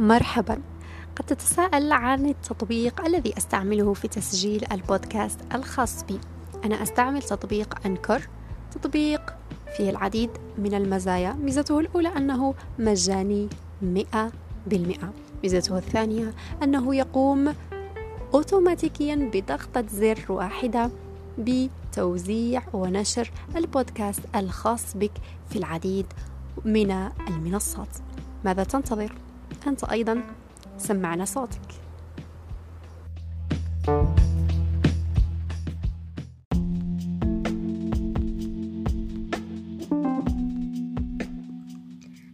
[0.00, 0.60] مرحبا.
[1.16, 6.20] قد تتساءل عن التطبيق الذي أستعمله في تسجيل البودكاست الخاص بي.
[6.64, 8.28] أنا أستعمل تطبيق أنكر.
[8.70, 9.34] تطبيق
[9.76, 11.32] فيه العديد من المزايا.
[11.32, 13.48] ميزته الأولى أنه مجاني
[13.82, 14.32] مئة
[14.66, 15.12] بالمئة.
[15.42, 17.54] ميزته الثانية أنه يقوم
[18.34, 20.90] أوتوماتيكيا بضغطة زر واحدة
[21.38, 25.12] بتوزيع ونشر البودكاست الخاص بك
[25.50, 26.06] في العديد
[26.64, 26.90] من
[27.28, 27.96] المنصات.
[28.44, 29.12] ماذا تنتظر؟
[29.66, 30.22] أنت أيضا
[30.78, 31.60] سمعنا صوتك.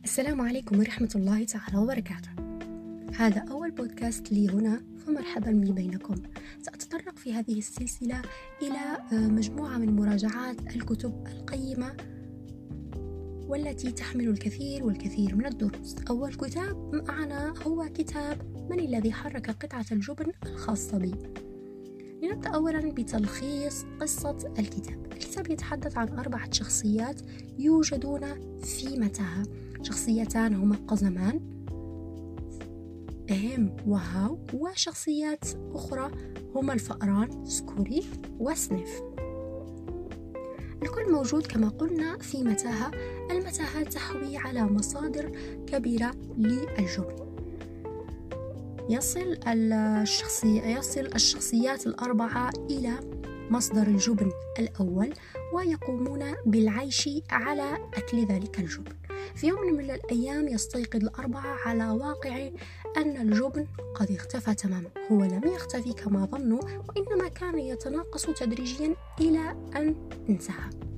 [0.05, 2.30] السلام عليكم ورحمة الله تعالى وبركاته.
[3.16, 6.15] هذا أول بودكاست لي هنا فمرحبا بي بينكم.
[6.62, 8.23] سأتطرق في هذه السلسلة
[8.62, 11.96] إلى مجموعة من مراجعات الكتب القيمة
[13.49, 15.97] والتي تحمل الكثير والكثير من الدروس.
[16.11, 21.15] أول كتاب معنا هو كتاب من الذي حرك قطعة الجبن الخاصة بي.
[22.23, 25.07] لنبدأ أولا بتلخيص قصة الكتاب.
[25.13, 27.21] الكتاب يتحدث عن أربعة شخصيات
[27.59, 28.21] يوجدون
[28.61, 29.43] في متاهة.
[29.83, 31.41] شخصيتان هما قزمان
[33.31, 36.10] إهم وهاو وشخصيات أخرى
[36.55, 38.05] هما الفأران سكوري
[38.38, 39.01] وسنيف.
[41.07, 42.90] الكل موجود كما قلنا في متاهة
[43.30, 45.32] المتاهة تحوي على مصادر
[45.66, 47.26] كبيرة للجبن
[48.88, 52.93] يصل الشخصي يصل الشخصيات الأربعة إلى
[53.51, 55.15] مصدر الجبن الأول
[55.54, 58.93] ويقومون بالعيش على أكل ذلك الجبن.
[59.35, 62.51] في يوم من الأيام يستيقظ الأربعة على واقع
[62.96, 64.91] أن الجبن قد اختفى تماما.
[65.12, 69.94] هو لم يختفي كما ظنوا وإنما كان يتناقص تدريجيا إلى أن
[70.28, 70.96] انتهى.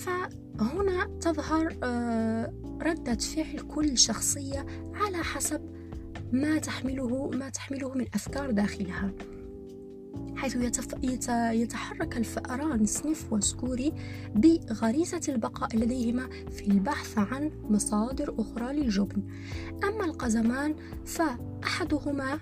[0.00, 5.60] فهنا تظهر آه، ردة فعل كل شخصية على حسب
[6.32, 9.12] ما تحمله ما تحمله من أفكار داخلها
[10.36, 10.56] حيث.
[11.52, 13.92] يتحرك الفأران سنيف وسكوري
[14.34, 19.22] بغريزة البقاء لديهما في البحث عن مصادر أخرى للجبن
[19.84, 20.74] أما القزمان
[21.06, 22.40] فأحدهما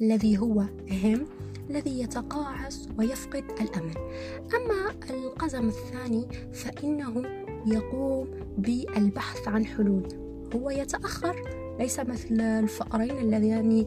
[0.00, 0.60] الذي هو
[0.90, 1.26] هم
[1.70, 3.94] الذي يتقاعس ويفقد الأمل.
[4.54, 7.22] أما القزم الثاني فإنه
[7.66, 10.08] يقوم بالبحث عن حلول
[10.54, 11.36] هو يتأخر
[11.78, 13.84] ليس مثل الفأرين اللذان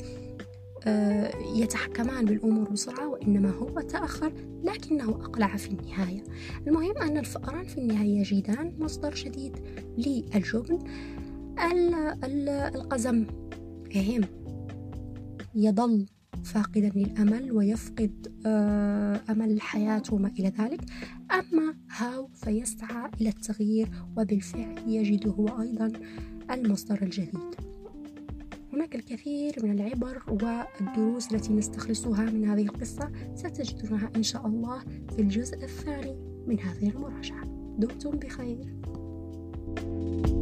[0.87, 4.33] آه، يتحكمان بالأمور بسرعة وإنما هو تأخر
[4.63, 6.23] لكنه أقلع في النهاية.
[6.67, 9.59] المهم أن الفأران في النهاية يجدان مصدر جديد
[9.97, 10.79] للجبن.
[12.75, 13.25] القزم
[13.95, 14.21] يهم
[15.55, 16.05] يظل
[16.53, 20.81] فاقدا للأمل ويفقد آه، أمل الحياة وما إلى ذلك.
[21.31, 25.91] أما هاو فيسعى إلى التغيير وبالفعل يجد هو أيضا
[26.51, 27.55] المصدر الجديد.
[28.73, 34.79] هناك الكثير من العبر والدروس التي نستخلصها من هذه القصة ستجدونها إن شاء الله
[35.15, 36.15] في الجزء الثاني
[36.47, 37.43] من هذه المراجعة.
[37.77, 38.77] دمتم بخير.
[39.77, 40.36] thank you